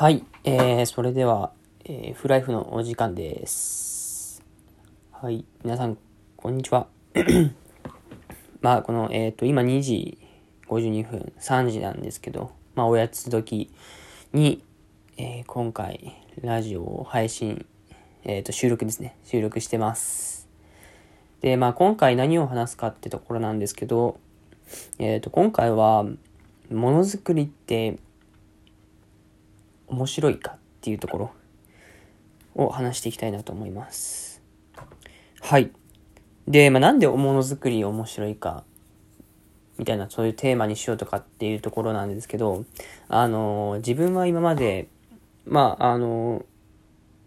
[0.00, 1.52] はい、えー、それでは、
[1.84, 4.42] えー、フライフのお時間です。
[5.12, 5.98] はい、皆さん、
[6.38, 6.86] こんにちは。
[8.62, 10.16] まあ、この、えっ、と、今2時
[10.68, 13.70] 52分、3時なんですけど、まあ、おやつ時
[14.32, 14.64] に、
[15.18, 17.66] えー今回、ラジオを配信、
[18.24, 20.48] えっ、と、収録ですね、収録してます。
[21.42, 24.18] で、まあ、今回何を話すかってところなんですけど、
[24.98, 27.98] えっ、と、今回は、ものづくりって、
[29.90, 31.30] 面白いかっていうところ
[32.54, 34.42] を話していきたいなと思います。
[35.40, 35.70] はい。
[36.46, 38.64] で、まあ、なんでものづくり面白いか、
[39.78, 42.64] みたいなそういうテーマにしようとかっていうところなんですけど、
[43.08, 44.88] あの、自分は今まで、
[45.46, 46.44] まあ、あの、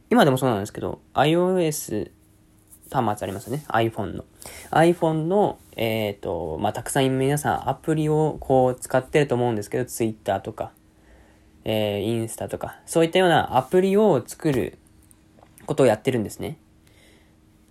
[0.09, 2.12] 今でもそうなんですけど、iOS
[2.92, 3.66] 端末ありますよね。
[3.70, 4.26] iPhone の。
[4.70, 10.72] iPhone の、えっ、と、まあ、たくさん皆さんアプリをこう使ってると思うんですけど、Twitter とか、
[11.66, 14.77] えーインスタとか、そういったようなアプリを作る
[15.66, 16.58] ことをやってるんですね。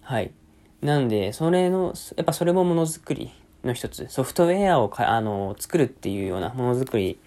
[0.02, 0.32] はい。
[0.80, 3.30] なんで、それの、やっぱそれもものづくり
[3.64, 7.18] の一つ、ソフトウェアをか、あの、作るっていうようなものづくり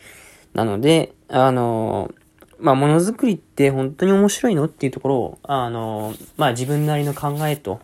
[0.53, 2.13] なので、あの、
[2.59, 7.79] まあ、ものづくりって本当に面白いのっていうところを、あの、まあ、自分なりの考えと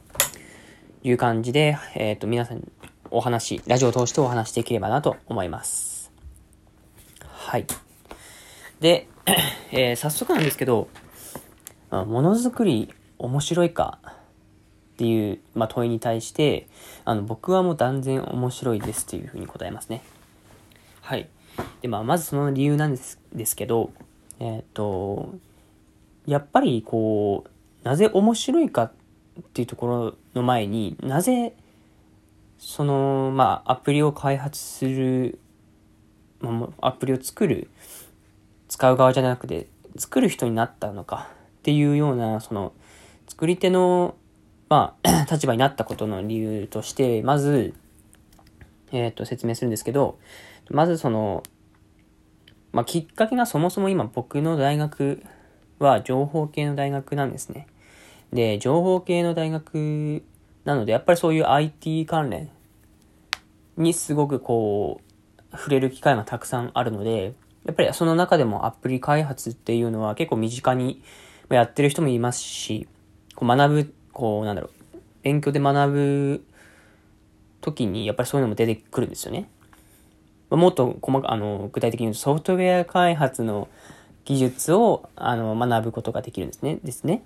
[1.03, 2.63] いう感じで、えっ、と、皆さんに
[3.09, 6.11] お話、ラジオを通してお話しできればなと思います。
[7.27, 7.66] はい。
[8.81, 9.07] で、
[9.71, 10.89] えー早速なんですけど、
[11.91, 14.13] まものづくり面白いかっ
[14.97, 16.67] ていう、まあ、問いに対して、
[17.05, 20.01] あの、僕はもう断然面白いですというふうに答えますね。
[21.01, 21.29] はい。
[21.81, 23.91] で、まあ、まずその理由なんですですけど、
[24.39, 25.35] えっ、と、
[26.25, 27.49] やっぱりこう、
[27.85, 28.91] なぜ面白いかっ
[29.53, 31.53] ていうところの前になぜ、
[32.57, 35.38] その、まあ、アプリを開発する、
[36.39, 37.69] まあアプリを作る
[38.72, 41.27] 使う側じゃなくて作る人になったのか
[41.59, 42.72] っていうようなその
[43.28, 44.16] 作り手の
[44.69, 47.73] まあ 立場になったことの理由としてまず
[48.94, 50.18] えっ、と説明するんですけど
[50.69, 51.44] まずその
[52.72, 55.22] まあきっかけがそもそも今僕の大学
[55.79, 57.68] は情報系の大学なんですね。
[58.31, 60.24] で情報系の大学
[60.63, 62.50] なのでやっぱりそういう IT 関連
[63.75, 65.01] にすごくこ
[65.51, 67.34] う触れる機会がたくさんあるので
[67.66, 71.03] やっぱりその中でもアプリ開発っていうのは結構身近に
[71.49, 72.88] やってる人もいますし、
[73.35, 76.45] こう学ぶ、こうなんだろう、勉強で学ぶ
[77.61, 79.50] 時にやっぱりそういうのも出てくるんですよね。
[80.50, 83.69] もっと細かあの具体的に言うとソフトウェア開発の
[84.25, 86.79] 技術をあの学ぶことができるんですね。
[86.83, 87.23] ですね。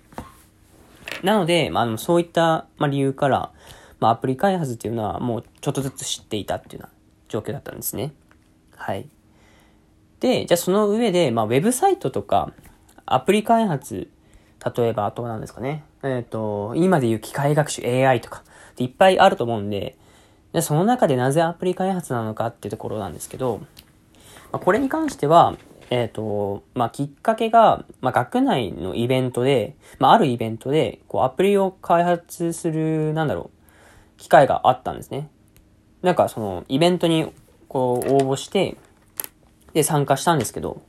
[1.24, 3.52] なので、まあ、のそういった、まあ、理由から、
[4.00, 6.94] まあ、アプリ開発っていうのはもうちょっとずつ知っていたっていうような
[7.30, 8.14] 状況だったんですね。
[8.76, 9.08] はい。
[10.26, 12.52] で、じゃあその上で、まあ、ウェブサイトとか、
[13.06, 14.10] アプリ開発、
[14.76, 15.84] 例えば、あとは何ですかね。
[16.02, 18.42] えっ、と、今で言う機械学習 AI とか
[18.72, 19.96] っていっぱいあると思うんで、
[20.52, 23.60] でその中でなぜアプリ開発なのかっていうところなんですけど、
[24.52, 25.58] まあ、これに関しては、
[25.92, 35.30] えっ、と、まあ、きっかけが、まあ、学内のイベントで、まあ、あるイベントで、こう、アプリを開発する、なんだろう、機会があったんですね。
[36.02, 37.32] なんか、その、イベントに、
[37.68, 38.76] こう、応募して、
[39.76, 40.82] で、参加したんですけど、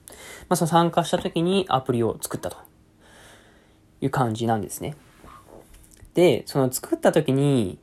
[0.48, 2.56] まあ、その参加した時にアプリを作ったと
[4.00, 4.94] いう感じなんですね。
[6.14, 7.80] で、その作った時に、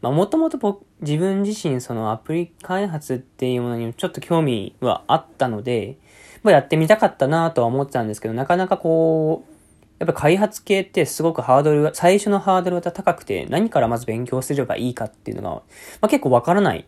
[0.00, 5.96] まあ、もともと僕、自分自身そのアプリ開発っていうものにちょっと興味はあったので、
[6.42, 9.52] まあ、やってみたかったなとは思ってたんですけど、なかなかこう、
[10.00, 15.62] やっぱ開発系ってすごくハードルが、最初のハードルが高くて、何からまず勉強すればいいかっていうのが、ま
[16.00, 16.84] あ、結構わからない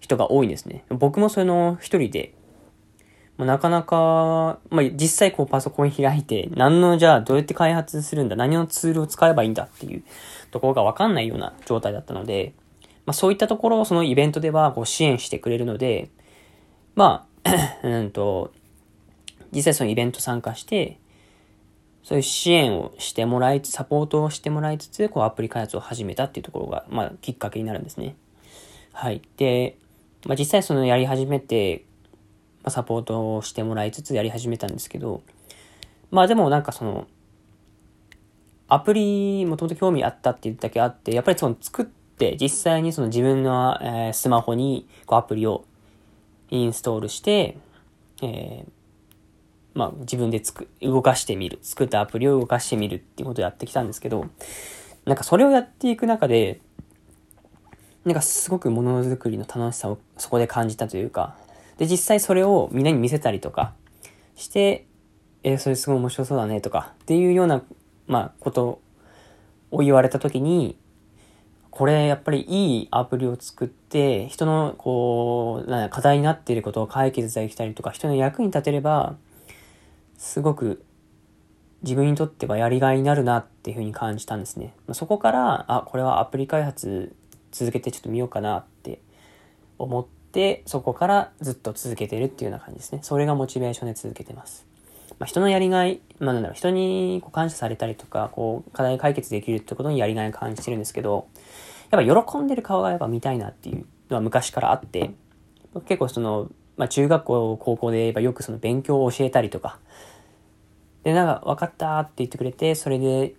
[0.00, 0.86] 人が多いんですね。
[0.88, 2.32] 僕もその一人で、
[3.38, 10.02] なかなか、まあ、実際こうパソコン開いて、何のじゃあどうやって開発するんだ、何のツールを使えばいいんだっていう
[10.50, 12.54] ところがわかんないような状態だったので、
[13.04, 16.08] まあ、そういったところをそのイベントではこう支援してくれるので、
[16.94, 18.52] まあ、 うんと、
[19.52, 20.98] 実際そのイベント参加して、
[22.02, 28.16] そういう支援をしてもらいつつ、サポートをしてもらいつつ、こうアプリ開発を始めたっていうところが、まあ、きっかけになるんですね。
[28.92, 29.22] はい。
[29.36, 29.76] で、
[30.24, 31.84] まあ、実際そのやり始めて、
[32.66, 35.22] まあ、サポートをしてもらいつつやり始めたんですけど、
[36.10, 37.06] まあでもなんかその、
[38.66, 45.64] アプリもともと興味あったっていうだけあって、やっぱりその作って実際にその自分の、えースマホにこうアプリを
[46.50, 47.56] インストールして、
[48.20, 48.70] えー
[49.78, 51.60] まあ自分でつく、動かしてみる。
[51.62, 54.26] 作ったアプリを動かしてみるっていうことをやってきたんですけど、
[55.04, 56.60] なんかそれをやっていく中で、
[58.04, 61.36] なんかすごくものづくりの楽しさをそこで感じたというか、
[61.78, 63.74] で、実際それをみんなに見せたりとか
[64.34, 64.86] して、
[65.42, 67.62] えー、それすごい面白そうだねとか、っていうような、
[68.06, 68.80] まあ、こと
[69.70, 70.78] を言われたときに、
[71.70, 79.16] これやっぱりいいアプリを作って、人のこう、なん課題になっていることを解決できたりとか、人の役に立てれば、
[80.16, 80.82] すごく
[81.82, 84.74] 自分にとってはやりがいになるなっていうふうに感じたんですね。
[84.92, 87.14] そこから、あ、これはアプリ開発
[87.52, 89.00] 続けてちょっと見ようかなって
[89.78, 90.06] 思っ、
[90.66, 93.00] そこからずっと続けてるっていうような感じですね。
[93.02, 94.66] それがモチベーションで続けてます。
[95.18, 101.28] まあ、人のやりがい、まあ、なんだろう、人にこう感謝されたりとか、こう、課題解決できるってことにやりがいを感じてるんですけど、
[101.90, 105.12] やっぱ喜んでる顔がやっぱ見たいなっていうのは昔からあって、
[105.86, 109.78] 結構その、まあ、中学校、高校で言えばよくその勉強を教えたりとか、
[111.02, 113.34] で、なんか、分かったって言ってくれて、それで、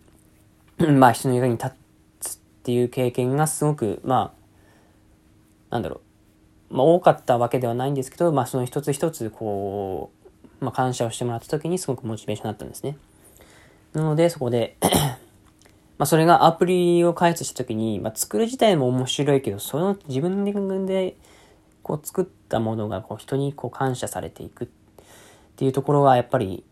[0.77, 1.71] まあ、人の役に立
[2.19, 4.33] つっていう経験がすごく、ま
[5.69, 6.01] あ、なんだろう、
[6.69, 10.11] まあ、多かったわけではないんですけど、まあ、その一つ一つ、こ
[10.61, 12.97] う、まあ、感謝をしてもらった時にすごくモチベーションになったんですね。
[13.93, 14.77] なので、そこで
[15.97, 20.43] ま、それがアプリを開発した時に、まあ、作る自体も面白いけど、その自分
[20.85, 21.15] で、
[21.81, 24.67] こう作ったものがこう人にこう感謝されていくっ
[25.55, 26.65] ていうところはやっぱり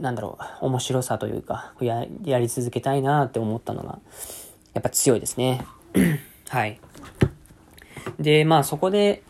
[0.00, 3.98] なんだろう、面白さというか、ややり続けたいなって思ったのが、
[4.72, 5.66] やっぱ強いですね。
[6.48, 6.80] はい。
[8.22, 9.22] で、まあそこで、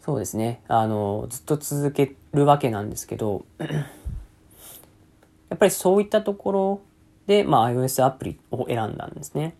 [0.00, 6.80] そうですね、あの、ずっと続けるわけなんですけど、やっぱりそういったところ
[7.26, 9.54] で、まあ iOS アプリを選んだんですね。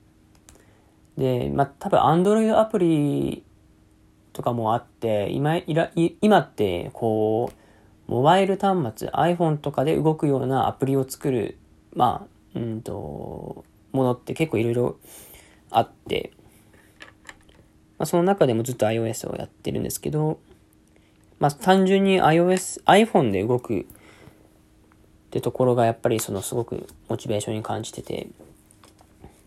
[1.19, 3.43] で、まあ多分 Android アプリ
[4.33, 5.91] とかもあって、今、いら
[6.23, 7.51] 今って、こ
[8.09, 11.59] う、モバイル端末、iPhone とかで動くようなアプリを作る、
[11.93, 14.97] まあ、うんと、ものって結構いろいろ
[15.71, 16.33] あって、
[18.01, 20.41] まあ、その中でもずっと iOS をやってるんですけど、
[21.39, 23.85] まあ、単純に iOS、iPhone で動くっ
[25.33, 28.29] てところがやっぱりそのすごくモチベーションに感じてて、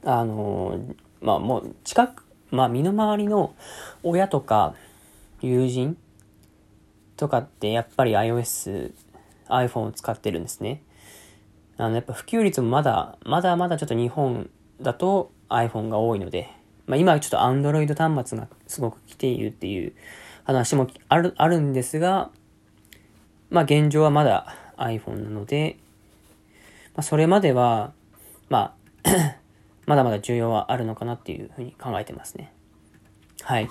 [0.06, 0.80] あの
[1.20, 3.56] まあもう近く、まあ身の回りの
[4.04, 4.76] 親とか
[5.42, 5.98] 友人
[7.18, 8.94] とかってやっぱり iOS、
[9.48, 10.84] iPhone を使ってるんですね。
[11.78, 16.52] あの、やっぱ普及率もまだ、まだまだちょっと日本だと iPhone が多いので、
[16.86, 19.94] まあ今はちょっと Android 端末がすごく来ているっていう
[20.44, 22.30] 話もある、あるんですが、
[23.50, 25.78] まあ現状はまだ iPhone なので、
[26.96, 27.94] まあそれまでは、
[28.50, 29.10] まあ
[29.86, 32.54] まだまだ需要はあるのかなっていうふうに考えてますね。
[33.42, 33.70] はい。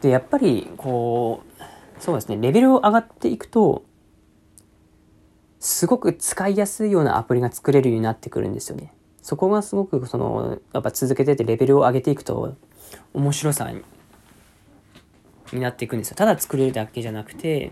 [0.00, 3.84] で、やっぱり、こう、そうですね、レベルを上がっていくと、
[5.58, 8.92] すごく使いやすいようなアプリが作れるようになってくるんですよね。
[9.28, 12.56] そこがすごく、その、やっぱ続けててレベルを上げていくと、
[13.12, 13.70] 面白さ
[15.52, 16.16] になっていくんですよ。
[16.16, 17.70] ただ作れるだけじゃなくて、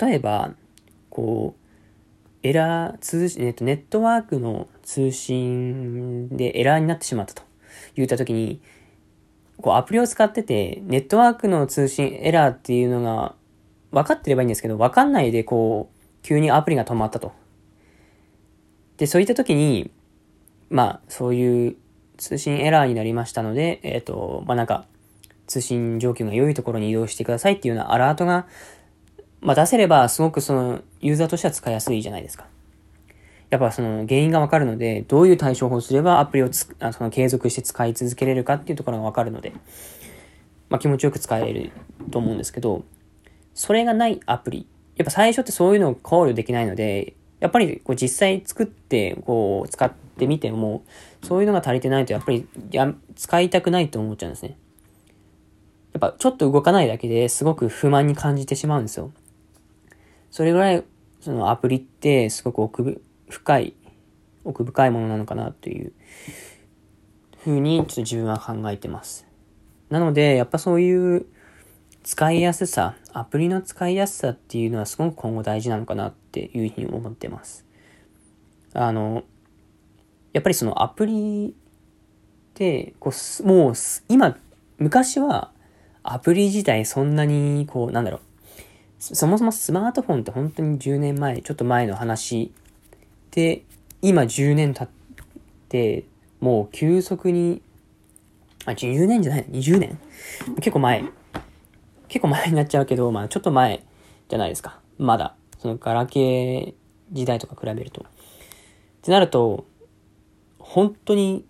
[0.00, 0.54] 例えば、
[1.10, 7.42] こう、エラー、通信、えっと、ネットワークの通信でエラーになってしまったと
[7.94, 8.62] 言ったときに、
[9.60, 13.34] こうアプリを使ってて、ネットワークの通信エラーっていうのが
[13.90, 17.32] 分かってればいいんですけど、分かんないでこう、急にアプリが止まったと。
[18.96, 19.90] で、そういった時に、
[20.70, 21.76] まあ、そういう
[22.16, 24.84] 通信エラーになりましたので、えっ、ー、と、まあなんか、
[25.46, 28.46] 通信状況が良いところに移動してくださいっていうようなアラートが、
[29.40, 32.46] まあ出せれば、すごくその、ユーザーとしては使いやすいじゃないですか。
[33.50, 39.54] やっぱその原因がわかるので、どういう対処法をすればアプリをつあその継続して使い続けれるかっていうところがわかるので、
[40.68, 41.70] まあ、気持ちよく使える
[42.10, 42.84] と思うんですけど、
[43.54, 44.66] それがないアプリ。
[44.96, 50.84] やっぱ最初ってそういうのを考慮できないので、やっぱりこう実際作ってこう使ってみても、
[51.22, 54.56] そういうのが足りてないとやっぱりや使いたくないと思っちゃうんですね。
[55.92, 59.12] やっぱちょっと動かないだけですごく不満に感じてしまうんですよ。
[60.30, 60.84] それぐらい
[61.20, 63.74] そのアプリってすごく奥深い、
[64.44, 65.92] 奥深いものなのかなという
[67.44, 69.26] ふうにちょっと自分は考えてます。
[69.90, 71.26] なので、やっぱそういう
[72.08, 77.66] 使いやすさ、アプリの使いやすさっていうのはすごく今後大事なのかなっていうふうに思ってます。
[78.72, 79.24] あの、
[80.32, 81.52] やっぱりそのアプリっ
[82.54, 83.74] てこう、もう
[84.08, 84.38] 今、
[84.78, 85.50] 昔は
[86.02, 88.20] アプリ自体そんなにこう、なんだろう、
[88.98, 92.54] そもそもスマートフォンって本当に10年前、ちょっと前の話
[93.32, 93.64] で、
[94.00, 94.88] 今10年経っ
[95.68, 96.06] て、
[96.40, 97.60] もう急速に、
[98.64, 99.98] あ、10年じゃない、20年？
[100.56, 101.04] 結構前。
[102.08, 103.84] 結構前になっちゃうけど、まあちょっと前
[104.28, 104.80] じゃないですか。
[104.98, 105.34] まだ。
[105.58, 106.74] そのガラケー
[107.12, 108.02] 時代とか比べると。
[108.02, 108.04] っ
[109.02, 109.66] てなると、
[110.58, 111.44] 本当に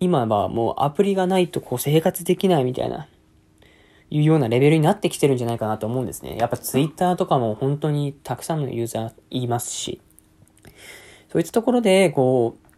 [0.00, 3.08] 今はもうアプリがないとこう生活できないみたいな
[4.10, 6.36] いうようなレベルになってきてるんじゃないかなと思うんですね。
[6.38, 10.00] やっぱツイッターとかも本当にたくさんのユーザーいますし、
[11.30, 12.68] そういったところで、こう、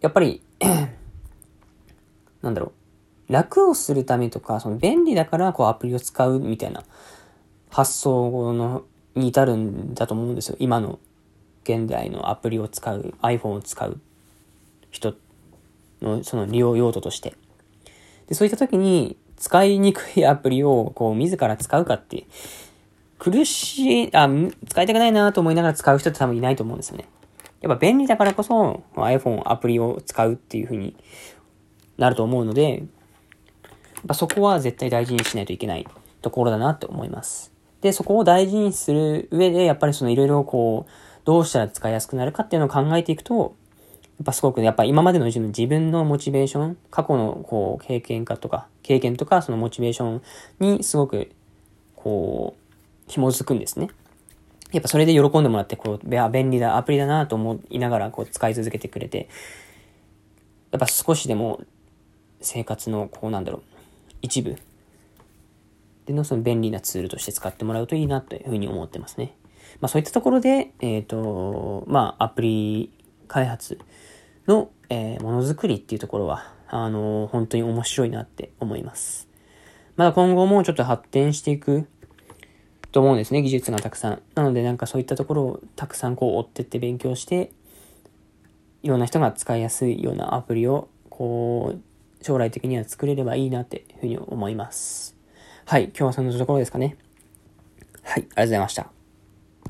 [0.00, 0.42] やっぱり
[2.42, 2.72] なんだろう、
[3.28, 6.84] 楽をするためとか、その便利だからこうアプリを使うみたいな
[7.70, 10.56] 発想のに至るんだと思うんですよ。
[10.58, 10.98] 今の
[11.64, 14.00] 現代のアプリを使う、iPhone を使う
[14.90, 15.14] 人
[16.00, 17.34] のその利用用途として。
[18.28, 22.26] で、そういった時に使いにくいアプリをこう自ら使うかって、
[23.18, 24.28] 苦しい、あ、
[24.68, 27.08] 使いたくないなと思いながら使う人って多分いないと思うんですよね。
[27.62, 30.94] やっぱ便利だからこそ iPhone アプリを使うっていう風に
[31.96, 32.84] なると思うので、
[34.06, 35.86] ぱそこは絶対大事にしないといけない
[36.22, 37.52] ところだなって思います。
[37.80, 40.90] で、そこを大事にする上で、やっぱりそのいろいろこう、
[41.24, 43.54] どうしたら使いやすくなるかっていうのを考えていくと、
[44.18, 50.22] やっぱすごく、やっぱ今までの自分自分のモチベーション、過去のこう経験かとか、経験とかそのモチベーション
[50.58, 51.30] にすごく、
[51.94, 53.90] こう、紐づくんですね。
[54.72, 59.28] やっぱそれで喜んでもらって、こう、便利だ、アプリだなと思いながら、こう、使い続けてくれて、
[60.72, 61.60] やっぱ少しでも
[62.40, 63.62] 生活の、こうなんだろう、
[64.22, 64.56] 一部
[66.06, 69.36] でのその便利なツールとして使ってもらうといいなというふうに思ってますね。
[69.80, 72.92] まあそういったところで、えっ、ー、と、まあアプリ
[73.28, 73.78] 開発
[74.46, 79.28] の、えー、ものづくりっていうところは、あのー、本当に面白いなって思います。
[79.96, 81.88] まだ今後もちょっと発展していく
[82.92, 84.22] と思うんですね、技術がたくさん。
[84.34, 87.50] なのでなんかそういったところをたくさんこう追ってって勉強して、
[88.82, 91.80] いろんな人が使いやすいようなアプリを、こう、
[92.22, 95.16] 将来的には作れればいいなっていうふうに思います。
[95.64, 96.96] はい、今日はそんなところですかね。
[98.02, 98.95] はい、ありがとうございました。